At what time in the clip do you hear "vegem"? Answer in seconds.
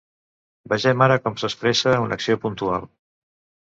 0.73-1.05